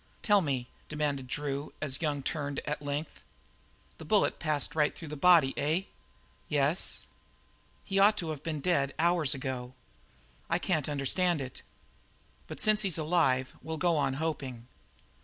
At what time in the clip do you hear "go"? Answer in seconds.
13.77-13.95